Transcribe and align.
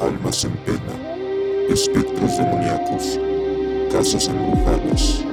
almas 0.00 0.44
en 0.44 0.52
pena, 0.64 0.94
espectros 1.68 2.38
demoníacos, 2.38 3.20
casas 3.92 4.28
embrujadas. 4.28 5.24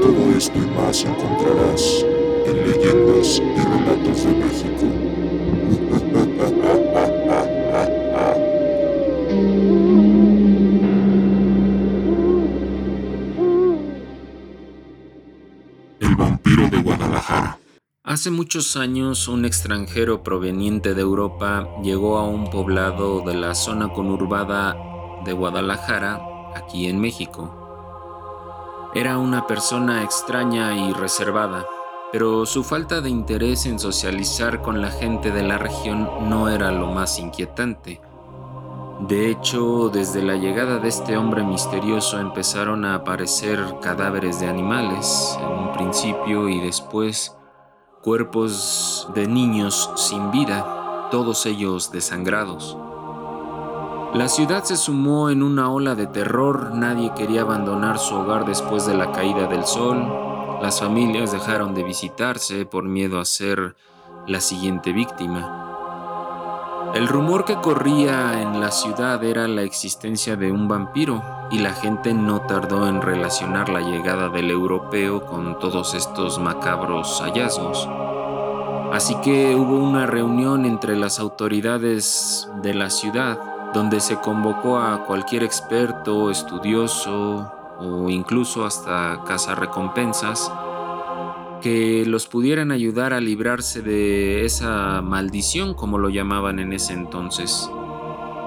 Todo 0.00 0.36
esto 0.36 0.56
y 0.56 0.66
más 0.78 1.04
encontrarás 1.04 2.04
en 2.46 2.56
Leyendas 2.56 3.38
y 3.38 3.58
Relatos 3.58 4.24
de 4.24 4.32
México. 4.32 5.47
Hace 18.08 18.30
muchos 18.30 18.78
años 18.78 19.28
un 19.28 19.44
extranjero 19.44 20.22
proveniente 20.22 20.94
de 20.94 21.02
Europa 21.02 21.68
llegó 21.82 22.16
a 22.16 22.26
un 22.26 22.48
poblado 22.48 23.20
de 23.20 23.34
la 23.34 23.54
zona 23.54 23.92
conurbada 23.92 24.74
de 25.26 25.34
Guadalajara, 25.34 26.18
aquí 26.56 26.86
en 26.86 27.02
México. 27.02 28.90
Era 28.94 29.18
una 29.18 29.46
persona 29.46 30.04
extraña 30.04 30.88
y 30.88 30.94
reservada, 30.94 31.66
pero 32.10 32.46
su 32.46 32.64
falta 32.64 33.02
de 33.02 33.10
interés 33.10 33.66
en 33.66 33.78
socializar 33.78 34.62
con 34.62 34.80
la 34.80 34.90
gente 34.90 35.30
de 35.30 35.42
la 35.42 35.58
región 35.58 36.08
no 36.30 36.48
era 36.48 36.72
lo 36.72 36.86
más 36.86 37.18
inquietante. 37.18 38.00
De 39.00 39.28
hecho, 39.28 39.90
desde 39.90 40.22
la 40.22 40.36
llegada 40.36 40.78
de 40.78 40.88
este 40.88 41.18
hombre 41.18 41.44
misterioso 41.44 42.18
empezaron 42.18 42.86
a 42.86 42.94
aparecer 42.94 43.62
cadáveres 43.82 44.40
de 44.40 44.46
animales, 44.46 45.36
en 45.42 45.46
un 45.46 45.72
principio 45.74 46.48
y 46.48 46.58
después 46.60 47.34
cuerpos 48.02 49.08
de 49.14 49.26
niños 49.26 49.90
sin 49.96 50.30
vida, 50.30 51.08
todos 51.10 51.46
ellos 51.46 51.90
desangrados. 51.90 52.76
La 54.14 54.28
ciudad 54.28 54.64
se 54.64 54.76
sumó 54.76 55.30
en 55.30 55.42
una 55.42 55.70
ola 55.70 55.94
de 55.94 56.06
terror, 56.06 56.72
nadie 56.74 57.12
quería 57.14 57.42
abandonar 57.42 57.98
su 57.98 58.14
hogar 58.14 58.46
después 58.46 58.86
de 58.86 58.94
la 58.94 59.12
caída 59.12 59.46
del 59.46 59.66
sol, 59.66 60.58
las 60.62 60.80
familias 60.80 61.30
dejaron 61.30 61.74
de 61.74 61.84
visitarse 61.84 62.66
por 62.66 62.84
miedo 62.84 63.20
a 63.20 63.24
ser 63.24 63.76
la 64.26 64.40
siguiente 64.40 64.92
víctima. 64.92 65.67
El 66.94 67.06
rumor 67.06 67.44
que 67.44 67.56
corría 67.56 68.40
en 68.42 68.60
la 68.60 68.70
ciudad 68.70 69.22
era 69.22 69.46
la 69.46 69.62
existencia 69.62 70.36
de 70.36 70.50
un 70.50 70.68
vampiro 70.68 71.22
y 71.50 71.58
la 71.58 71.72
gente 71.72 72.12
no 72.14 72.40
tardó 72.40 72.88
en 72.88 73.02
relacionar 73.02 73.68
la 73.68 73.80
llegada 73.80 74.28
del 74.28 74.50
europeo 74.50 75.24
con 75.24 75.58
todos 75.58 75.94
estos 75.94 76.38
macabros 76.38 77.20
hallazgos. 77.20 77.88
Así 78.92 79.14
que 79.16 79.54
hubo 79.54 79.78
una 79.78 80.06
reunión 80.06 80.64
entre 80.64 80.96
las 80.96 81.20
autoridades 81.20 82.48
de 82.62 82.74
la 82.74 82.90
ciudad 82.90 83.38
donde 83.74 84.00
se 84.00 84.16
convocó 84.16 84.78
a 84.78 85.04
cualquier 85.04 85.42
experto, 85.42 86.30
estudioso 86.30 87.52
o 87.78 88.08
incluso 88.08 88.64
hasta 88.64 89.22
recompensas 89.54 90.50
que 91.60 92.04
los 92.06 92.26
pudieran 92.26 92.70
ayudar 92.70 93.12
a 93.12 93.20
librarse 93.20 93.82
de 93.82 94.44
esa 94.44 95.02
maldición, 95.02 95.74
como 95.74 95.98
lo 95.98 96.08
llamaban 96.08 96.58
en 96.58 96.72
ese 96.72 96.92
entonces. 96.92 97.70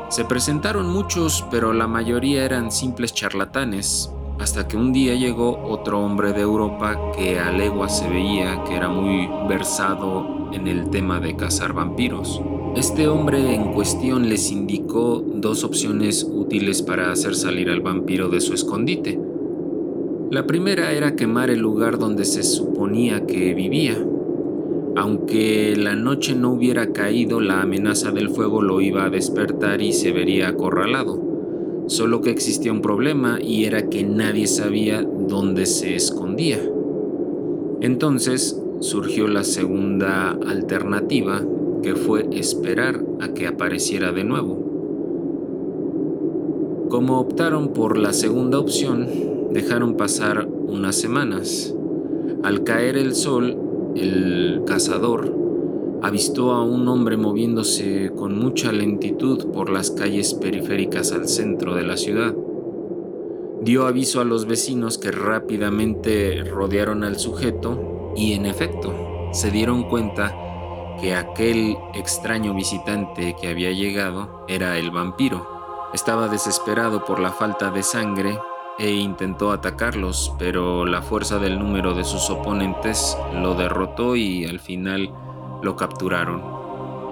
Se 0.09 0.26
presentaron 0.26 0.88
muchos, 0.90 1.45
pero 1.50 1.73
la 1.73 1.88
mayoría 1.88 2.44
eran 2.44 2.72
simples 2.72 3.14
charlatanes, 3.14 4.12
hasta 4.40 4.68
que 4.68 4.76
un 4.76 4.92
día 4.92 5.16
llegó 5.16 5.62
otro 5.64 6.00
hombre 6.00 6.34
de 6.34 6.42
Europa 6.42 7.00
que 7.16 7.40
a 7.40 7.52
legua 7.52 7.88
se 7.88 8.09
veía 8.09 8.64
que 8.64 8.76
era 8.76 8.90
muy 8.90 9.30
versado 9.48 10.50
en 10.52 10.68
el 10.68 10.90
tema 10.90 11.20
de 11.20 11.36
cazar 11.36 11.73
vampiros. 11.73 12.42
Este 12.75 13.08
hombre 13.08 13.53
en 13.53 13.73
cuestión 13.73 14.30
les 14.30 14.52
indicó 14.52 15.23
dos 15.25 15.64
opciones 15.64 16.25
útiles 16.30 16.81
para 16.81 17.12
hacer 17.12 17.36
salir 17.36 17.70
al 17.70 17.81
vampiro 17.81 18.30
de 18.30 18.42
su 18.42 18.53
escondite. 18.53 19.20
La 20.32 20.48
primera 20.48 20.94
era 20.94 21.18
quemar 21.18 21.50
el 21.50 21.60
lugar 21.60 22.00
donde 22.00 22.24
se 22.24 22.44
suponía 22.44 23.25
que 23.25 23.53
vivía. 23.53 23.97
Aunque 24.96 25.75
la 25.75 25.97
noche 25.97 26.36
no 26.36 26.53
hubiera 26.53 26.94
caído, 26.94 27.42
la 27.42 27.62
amenaza 27.62 28.12
del 28.12 28.30
fuego 28.30 28.62
lo 28.62 28.80
iba 28.80 29.03
a 29.03 29.09
despertar 29.09 29.81
y 29.81 29.92
se 29.92 30.14
vería 30.14 30.47
acorralado. 30.47 31.84
Solo 31.88 32.22
que 32.22 32.30
existía 32.30 32.72
un 32.72 32.81
problema 32.81 33.40
y 33.42 33.66
era 33.66 33.90
que 33.90 34.06
nadie 34.06 34.47
sabía 34.47 35.02
dónde 35.03 35.66
se 35.66 35.96
escondía. 35.97 36.62
Entonces 37.81 38.58
surgió 38.80 39.28
la 39.28 39.44
segunda 39.44 40.31
alternativa, 40.48 41.44
que 41.84 41.96
fue 41.96 42.30
esperar 42.31 43.03
a 43.19 43.34
que 43.34 43.48
apareciera 43.48 44.13
de 44.13 44.24
nuevo. 44.24 44.59
Como 46.88 47.19
optaron 47.19 47.74
por 47.74 47.98
la 47.98 48.13
segunda 48.13 48.59
opción, 48.59 49.41
Dejaron 49.53 49.97
pasar 49.97 50.47
unas 50.47 50.95
semanas. 50.95 51.75
Al 52.44 52.63
caer 52.63 52.95
el 52.95 53.13
sol, 53.16 53.57
el 53.95 54.63
cazador 54.66 55.41
avistó 56.01 56.51
a 56.51 56.63
un 56.63 56.88
hombre 56.88 57.17
moviéndose 57.17 58.12
con 58.16 58.39
mucha 58.39 58.72
lentitud 58.72 59.47
por 59.47 59.69
las 59.69 59.91
calles 59.91 60.34
periféricas 60.34 61.12
al 61.12 61.28
centro 61.28 61.75
de 61.75 61.84
la 61.84 61.97
ciudad. 61.97 62.34
Dio 63.62 63.85
aviso 63.85 64.22
a 64.22 64.25
los 64.25 64.45
vecinos 64.45 64.97
que 64.97 65.12
rápidamente 65.12 66.44
rodearon 66.44 67.03
al 67.03 67.19
sujeto 67.19 68.13
y 68.16 68.33
en 68.33 68.45
efecto 68.45 68.94
se 69.33 69.51
dieron 69.51 69.83
cuenta 69.83 70.33
que 71.00 71.13
aquel 71.13 71.75
extraño 71.94 72.53
visitante 72.53 73.35
que 73.39 73.50
había 73.50 73.72
llegado 73.72 74.45
era 74.47 74.78
el 74.78 74.91
vampiro. 74.91 75.45
Estaba 75.94 76.28
desesperado 76.29 77.06
por 77.06 77.19
la 77.19 77.31
falta 77.31 77.69
de 77.69 77.83
sangre 77.83 78.39
e 78.81 78.90
intentó 78.96 79.52
atacarlos, 79.52 80.34
pero 80.40 80.88
la 80.88 81.03
fuerza 81.03 81.38
del 81.38 81.59
número 81.59 81.94
de 81.94 82.03
sus 82.03 82.31
oponentes 82.31 83.16
lo 83.31 83.53
derrotó 83.53 84.16
y 84.16 84.46
al 84.46 84.59
final 84.59 85.14
lo 85.62 85.75
capturaron. 85.75 86.42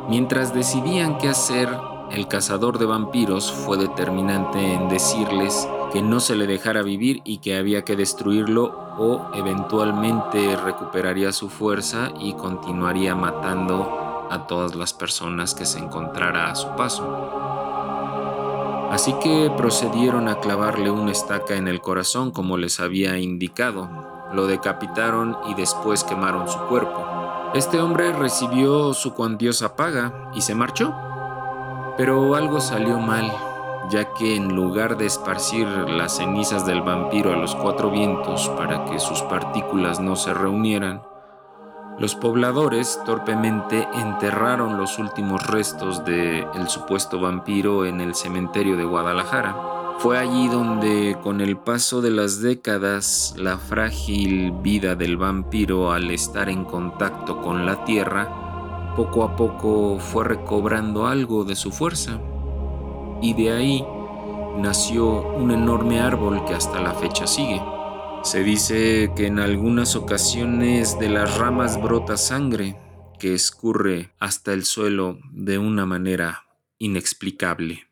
Mientras 0.09 0.52
decidían 0.52 1.19
qué 1.19 1.30
hacer, 1.30 1.69
el 2.12 2.28
cazador 2.28 2.80
de 2.80 2.88
vampiros 2.88 3.52
fue 3.52 3.78
determinante 3.78 4.74
en 4.74 4.90
decirles 4.90 5.69
que 5.94 6.02
no 6.02 6.19
se 6.19 6.35
le 6.35 6.47
dejara 6.47 6.81
vivir 6.81 7.22
y 7.24 7.38
que 7.38 7.56
había 7.56 7.84
que 7.84 7.96
destruirlo 7.96 8.74
o 8.97 9.30
eventualmente 9.36 10.56
recuperaría 10.56 11.31
su 11.31 11.50
fuerza 11.50 12.09
y 12.19 12.34
continuaría 12.34 13.13
matando 13.13 14.28
a 14.31 14.47
todas 14.47 14.74
las 14.74 14.94
personas 14.94 15.53
que 15.53 15.68
se 15.68 15.78
encontrara 15.78 16.50
a 16.50 16.56
su 16.56 16.68
paso. 16.75 17.59
Así 18.91 19.13
que 19.22 19.51
procedieron 19.55 20.27
a 20.27 20.39
clavarle 20.39 20.89
una 20.89 21.11
estaca 21.11 21.55
en 21.55 21.67
el 21.67 21.79
corazón 21.79 22.31
como 22.31 22.57
les 22.57 22.79
había 22.79 23.19
indicado. 23.19 23.89
Lo 24.33 24.47
decapitaron 24.47 25.38
y 25.47 25.53
después 25.53 26.03
quemaron 26.03 26.50
su 26.50 26.59
cuerpo. 26.67 27.05
Este 27.53 27.79
hombre 27.79 28.13
recibió 28.13 28.94
su 28.94 29.13
cuantiosa 29.13 29.75
paga 29.75 30.31
y 30.33 30.41
se 30.41 30.55
marchó. 30.55 30.95
Pero 31.97 32.35
algo 32.35 32.61
salió 32.61 33.00
mal, 33.00 33.31
ya 33.89 34.13
que 34.13 34.35
en 34.35 34.55
lugar 34.55 34.97
de 34.97 35.06
esparcir 35.06 35.67
las 35.67 36.17
cenizas 36.17 36.66
del 36.66 36.81
vampiro 36.81 37.31
a 37.31 37.35
los 37.35 37.56
cuatro 37.56 37.91
vientos 37.91 38.50
para 38.50 38.85
que 38.85 39.00
sus 39.00 39.21
partículas 39.23 40.00
no 40.00 40.16
se 40.16 40.33
reunieran, 40.33 41.01
los 42.00 42.16
pobladores 42.16 42.98
torpemente 43.06 43.86
enterraron 43.94 44.78
los 44.78 45.00
últimos 45.00 45.46
restos 45.46 46.06
del 46.06 46.70
supuesto 46.70 47.20
vampiro 47.20 47.86
en 47.86 48.00
el 48.00 48.16
cementerio 48.16 48.78
de 48.78 48.86
Guadalajara. 48.86 49.56
Fue 49.98 50.18
allí 50.18 50.48
donde, 50.48 51.18
con 51.22 51.42
el 51.42 51.58
paso 51.58 52.00
de 52.00 52.12
las 52.12 52.42
décadas, 52.42 53.34
la 53.38 53.58
frágil 53.58 54.54
vida 54.62 54.96
del 54.96 55.18
vampiro 55.18 55.92
al 55.92 56.10
estar 56.10 56.48
en 56.48 56.64
contacto 56.64 57.42
con 57.42 57.66
la 57.66 57.84
tierra, 57.84 58.94
poco 58.96 59.26
a 59.26 59.36
poco 59.36 60.00
fue 60.00 60.24
recobrando 60.24 61.06
algo 61.06 61.44
de 61.44 61.58
su 61.58 61.70
fuerza. 61.70 62.18
Y 63.22 63.34
de 63.34 63.52
ahí 63.52 63.86
nació 64.57 65.22
un 65.34 65.52
enorme 65.52 66.00
árbol 66.00 66.45
que 66.45 66.54
hasta 66.54 66.80
la 66.80 66.94
fecha 66.94 67.28
sigue. 67.28 67.62
Se 68.24 68.44
dice 68.44 69.12
que 69.16 69.27
en 69.27 69.39
algunas 69.39 69.95
ocasiones 69.95 71.00
de 71.00 71.10
las 71.10 71.38
ramas 71.38 71.81
brota 71.81 72.18
sangre 72.18 72.77
que 73.18 73.33
escurre 73.33 74.12
hasta 74.19 74.54
el 74.54 74.66
suelo 74.66 75.18
de 75.31 75.57
una 75.57 75.86
manera 75.86 76.45
inexplicable. 76.77 77.88